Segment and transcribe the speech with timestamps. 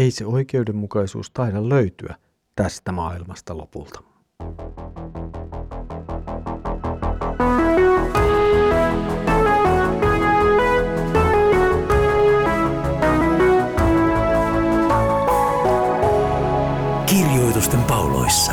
[0.00, 2.14] ei se oikeudenmukaisuus taida löytyä
[2.56, 4.02] tästä maailmasta lopulta.
[17.06, 18.52] Kirjoitusten pauloissa.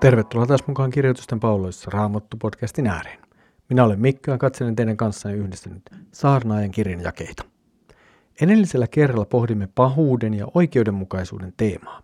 [0.00, 3.18] Tervetuloa taas mukaan Kirjoitusten pauloissa Raamattu-podcastin ääreen.
[3.68, 5.82] Minä olen Mikko ja katselen teidän kanssanne yhdistänyt
[6.12, 7.51] saarnaajan kirjan jakeita.
[8.42, 12.02] Edellisellä kerralla pohdimme pahuuden ja oikeudenmukaisuuden teemaa.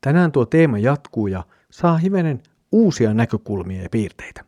[0.00, 4.44] Tänään tuo teema jatkuu ja saa hivenen uusia näkökulmia ja piirteitä.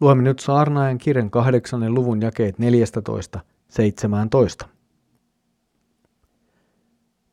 [0.00, 2.56] Luemme nyt saarnaajan kirjan kahdeksannen luvun jakeet
[4.64, 4.66] 14-17.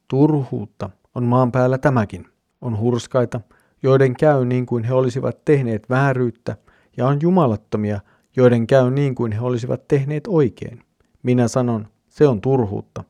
[0.07, 2.25] Turhuutta on maan päällä tämäkin.
[2.61, 3.41] On hurskaita,
[3.84, 6.57] joiden käy niin kuin he olisivat tehneet vääryyttä,
[6.98, 7.99] ja on jumalattomia,
[8.35, 10.84] joiden käy niin kuin he olisivat tehneet oikein.
[11.23, 11.87] Minä sanon,
[12.19, 13.03] se on turhuutta.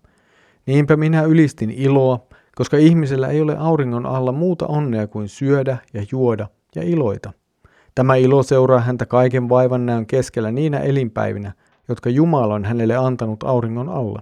[0.66, 6.06] Niinpä minä ylistin iloa, koska ihmisellä ei ole auringon alla muuta onnea kuin syödä ja
[6.12, 7.34] juoda ja iloita.
[7.96, 11.54] Tämä ilo seuraa häntä kaiken vaivan näön keskellä niinä elinpäivinä,
[11.88, 14.22] jotka Jumala on hänelle antanut auringon alla.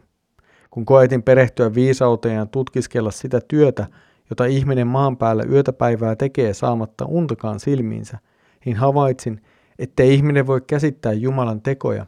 [0.69, 3.87] Kun koetin perehtyä viisauteen ja tutkiskella sitä työtä,
[4.29, 8.17] jota ihminen maan päällä yötä päivää tekee saamatta untakaan silmiinsä,
[8.65, 9.41] niin havaitsin,
[9.79, 12.05] ettei ihminen voi käsittää Jumalan tekoja,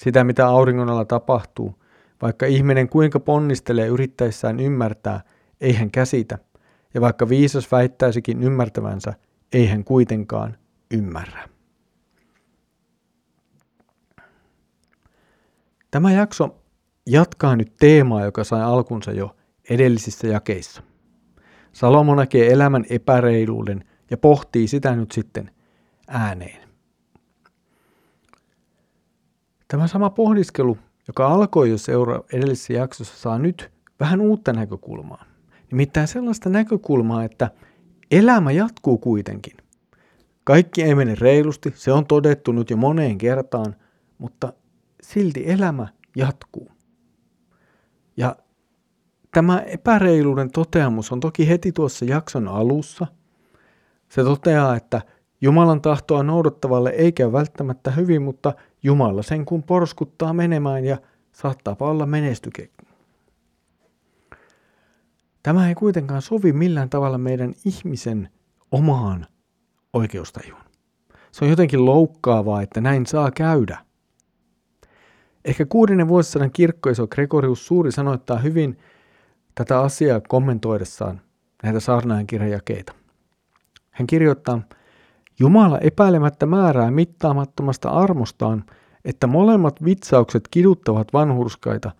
[0.00, 1.74] sitä mitä auringon alla tapahtuu,
[2.22, 5.20] vaikka ihminen kuinka ponnistelee yrittäessään ymmärtää,
[5.60, 6.38] ei hän käsitä,
[6.94, 9.14] ja vaikka viisas väittäisikin ymmärtävänsä,
[9.52, 10.56] ei hän kuitenkaan
[10.90, 11.48] ymmärrä.
[15.90, 16.56] Tämä jakso
[17.06, 19.36] jatkaa nyt teemaa, joka sai alkunsa jo
[19.70, 20.82] edellisissä jakeissa.
[21.72, 25.50] Salomo näkee elämän epäreiluuden ja pohtii sitä nyt sitten
[26.08, 26.68] ääneen.
[29.68, 35.24] Tämä sama pohdiskelu, joka alkoi jo seura edellisessä jaksossa, saa nyt vähän uutta näkökulmaa.
[35.70, 37.50] Nimittäin sellaista näkökulmaa, että
[38.10, 39.56] elämä jatkuu kuitenkin.
[40.44, 43.76] Kaikki ei mene reilusti, se on todettu nyt jo moneen kertaan,
[44.18, 44.52] mutta
[45.02, 46.68] silti elämä jatkuu.
[48.16, 48.36] Ja
[49.32, 53.06] tämä epäreiluuden toteamus on toki heti tuossa jakson alussa.
[54.08, 55.02] Se toteaa, että
[55.40, 58.52] Jumalan tahtoa noudattavalle ei käy välttämättä hyvin, mutta
[58.84, 60.98] Jumala sen kun porskuttaa menemään ja
[61.32, 62.70] saattaa olla menestyke.
[65.42, 68.28] Tämä ei kuitenkaan sovi millään tavalla meidän ihmisen
[68.70, 69.26] omaan
[69.92, 70.60] oikeustajuun.
[71.32, 73.78] Se on jotenkin loukkaavaa, että näin saa käydä.
[75.44, 78.78] Ehkä kuudennen vuosisadan kirkkoiso Gregorius Suuri sanoittaa hyvin
[79.54, 81.20] tätä asiaa kommentoidessaan
[81.62, 82.92] näitä saarnaajan kirjajakeita.
[83.90, 84.62] Hän kirjoittaa,
[85.38, 88.64] Jumala epäilemättä määrää mittaamattomasta armostaan,
[89.04, 91.90] että molemmat vitsaukset kiduttavat vanhurskaita,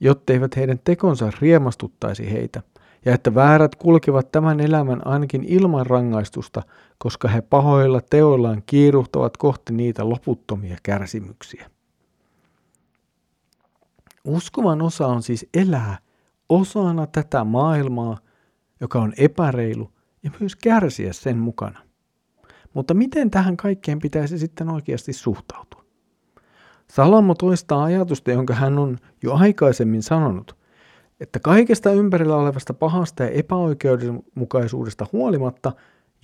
[0.00, 2.62] jotteivät heidän tekonsa riemastuttaisi heitä,
[3.04, 6.62] ja että väärät kulkevat tämän elämän ainakin ilman rangaistusta,
[6.98, 11.70] koska he pahoilla teoillaan kiiruhtavat kohti niitä loputtomia kärsimyksiä.
[14.24, 15.98] Uskovan osa on siis elää
[16.48, 18.18] osana tätä maailmaa,
[18.80, 19.90] joka on epäreilu,
[20.22, 21.91] ja myös kärsiä sen mukana.
[22.74, 25.84] Mutta miten tähän kaikkeen pitäisi sitten oikeasti suhtautua?
[26.90, 30.56] Salomo toistaa ajatusta, jonka hän on jo aikaisemmin sanonut,
[31.20, 35.72] että kaikesta ympärillä olevasta pahasta ja epäoikeudenmukaisuudesta huolimatta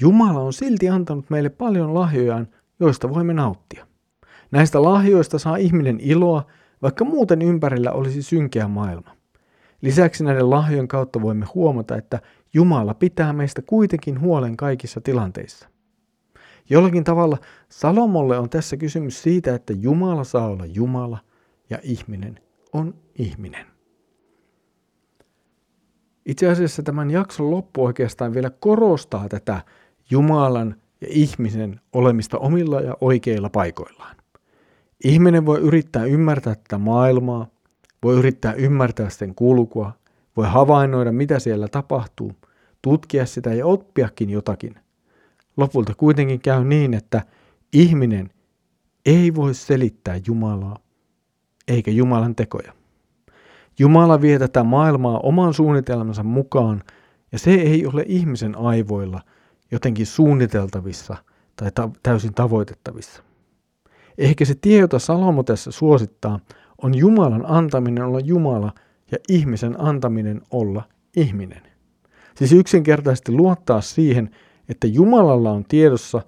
[0.01, 2.49] Jumala on silti antanut meille paljon lahjojaan,
[2.81, 3.87] joista voimme nauttia.
[4.51, 6.47] Näistä lahjoista saa ihminen iloa,
[6.83, 9.11] vaikka muuten ympärillä olisi synkeä maailma.
[9.83, 12.21] Lisäksi näiden lahjojen kautta voimme huomata, että
[12.55, 15.69] Jumala pitää meistä kuitenkin huolen kaikissa tilanteissa.
[16.71, 21.19] Jollakin tavalla Salomolle on tässä kysymys siitä, että Jumala saa olla Jumala
[21.71, 22.41] ja ihminen
[22.73, 23.67] on ihminen.
[26.27, 29.61] Itse asiassa tämän jakson loppu oikeastaan vielä korostaa tätä
[30.11, 34.17] Jumalan ja ihmisen olemista omilla ja oikeilla paikoillaan.
[35.05, 37.47] Ihminen voi yrittää ymmärtää tätä maailmaa,
[38.03, 39.93] voi yrittää ymmärtää sen kulkua,
[40.37, 42.33] voi havainnoida mitä siellä tapahtuu,
[42.83, 44.75] tutkia sitä ja oppiakin jotakin–
[45.59, 47.23] lopulta kuitenkin käy niin, että
[47.73, 48.31] ihminen
[49.07, 50.79] ei voi selittää Jumalaa
[51.69, 52.73] eikä Jumalan tekoja.
[53.79, 56.83] Jumala vie tätä maailmaa oman suunnitelmansa mukaan,
[57.33, 59.21] ja se ei ole ihmisen aivoilla
[59.71, 61.17] jotenkin suunniteltavissa
[61.57, 63.23] tai ta- täysin tavoitettavissa.
[64.19, 66.41] Ehkä se tie, jota Salomo tässä suosittaa,
[66.83, 68.73] on Jumalan antaminen olla Jumala
[69.11, 70.83] ja ihmisen antaminen olla
[71.17, 71.63] ihminen.
[72.35, 74.31] Siis yksinkertaisesti luottaa siihen,
[74.69, 76.23] että Jumalalla on tiedossa,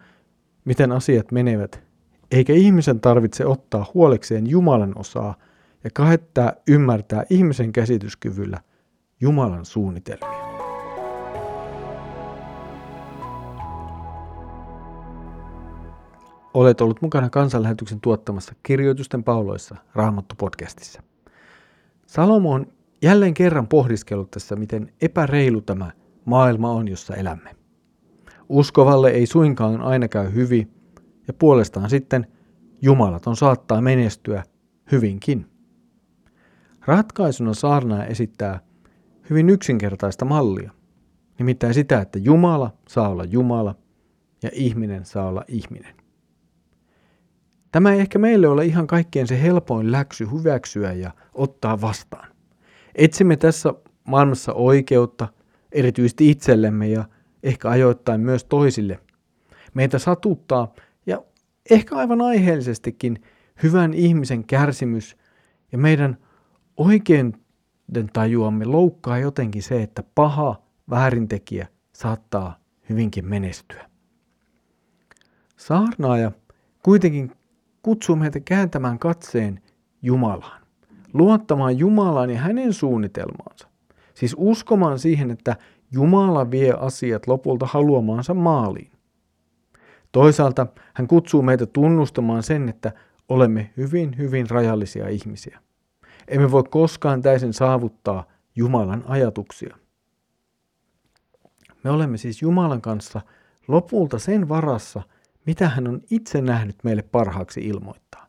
[0.64, 1.82] miten asiat menevät,
[2.30, 5.34] eikä ihmisen tarvitse ottaa huolekseen Jumalan osaa
[5.84, 8.60] ja kahettaa ymmärtää ihmisen käsityskyvyllä
[9.20, 10.50] Jumalan suunnitelmia.
[16.54, 21.02] Olet ollut mukana kansanlähetyksen tuottamassa kirjoitusten pauloissa Raamattu-podcastissa.
[22.06, 22.66] Salomo on
[23.02, 25.90] jälleen kerran pohdiskellut tässä, miten epäreilu tämä
[26.24, 27.59] maailma on, jossa elämme.
[28.50, 30.70] Uskovalle ei suinkaan aina käy hyvin,
[31.26, 32.26] ja puolestaan sitten
[32.82, 34.42] jumalaton saattaa menestyä
[34.92, 35.46] hyvinkin.
[36.86, 38.60] Ratkaisuna saarnaa esittää
[39.30, 40.72] hyvin yksinkertaista mallia,
[41.38, 43.74] nimittäin sitä, että Jumala saa olla Jumala
[44.42, 45.94] ja ihminen saa olla ihminen.
[47.72, 52.28] Tämä ei ehkä meille ole ihan kaikkien se helpoin läksy hyväksyä ja ottaa vastaan.
[52.94, 53.74] Etsimme tässä
[54.04, 55.28] maailmassa oikeutta,
[55.72, 57.04] erityisesti itsellemme ja
[57.42, 58.98] ehkä ajoittain myös toisille.
[59.74, 60.72] Meitä satuttaa
[61.06, 61.22] ja
[61.70, 63.22] ehkä aivan aiheellisestikin
[63.62, 65.16] hyvän ihmisen kärsimys
[65.72, 66.16] ja meidän
[66.76, 67.34] oikein
[68.12, 73.90] tajuamme loukkaa jotenkin se, että paha väärintekijä saattaa hyvinkin menestyä.
[75.56, 76.32] Saarnaaja
[76.82, 77.32] kuitenkin
[77.82, 79.60] kutsuu meitä kääntämään katseen
[80.02, 80.62] Jumalaan,
[81.12, 83.68] luottamaan Jumalaan ja hänen suunnitelmaansa.
[84.14, 85.56] Siis uskomaan siihen, että
[85.92, 88.92] Jumala vie asiat lopulta haluamaansa maaliin.
[90.12, 92.92] Toisaalta hän kutsuu meitä tunnustamaan sen, että
[93.28, 95.60] olemme hyvin, hyvin rajallisia ihmisiä.
[96.28, 98.24] Emme voi koskaan täysin saavuttaa
[98.56, 99.76] Jumalan ajatuksia.
[101.84, 103.20] Me olemme siis Jumalan kanssa
[103.68, 105.02] lopulta sen varassa,
[105.46, 108.26] mitä hän on itse nähnyt meille parhaaksi ilmoittaa.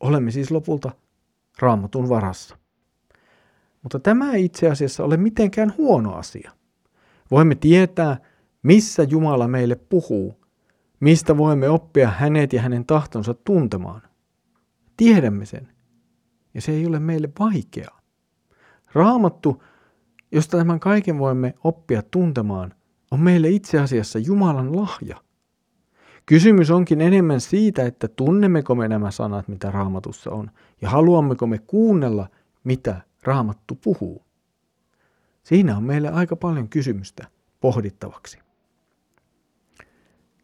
[0.00, 0.90] Olemme siis lopulta
[1.58, 2.56] raamatun varassa.
[3.82, 6.52] Mutta tämä ei itse asiassa ole mitenkään huono asia.
[7.32, 8.16] Voimme tietää,
[8.62, 10.40] missä Jumala meille puhuu,
[11.00, 14.02] mistä voimme oppia hänet ja hänen tahtonsa tuntemaan.
[14.96, 15.68] Tiedämme sen,
[16.54, 18.00] ja se ei ole meille vaikeaa.
[18.92, 19.62] Raamattu,
[20.32, 22.74] josta tämän kaiken voimme oppia tuntemaan,
[23.10, 25.16] on meille itse asiassa Jumalan lahja–
[26.26, 30.50] Kysymys onkin enemmän siitä, että tunnemmeko me nämä sanat, mitä raamatussa on,
[30.80, 32.28] ja haluammeko me kuunnella,
[32.64, 34.24] mitä raamattu puhuu.
[35.42, 37.26] Siinä on meille aika paljon kysymystä
[37.60, 38.38] pohdittavaksi.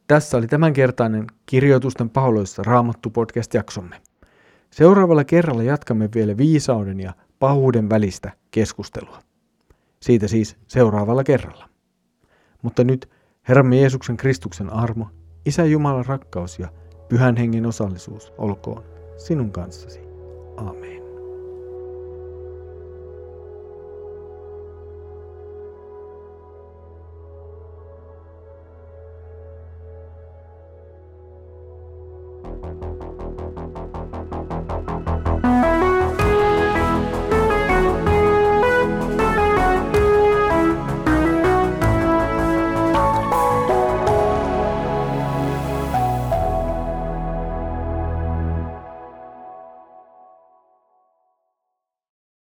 [0.06, 4.00] Tässä oli tämänkertainen Kirjoitusten pauloissa Raamattu podcast-jaksomme.
[4.70, 9.18] Seuraavalla kerralla jatkamme vielä viisauden ja pahuuden välistä keskustelua.
[10.00, 11.68] Siitä siis seuraavalla kerralla.
[12.62, 13.10] Mutta nyt
[13.48, 15.06] Herramme Jeesuksen Kristuksen armo
[15.46, 16.68] Isä Jumalan rakkaus ja
[17.08, 18.84] pyhän hengen osallisuus olkoon
[19.16, 20.00] sinun kanssasi.
[20.56, 21.07] Amen.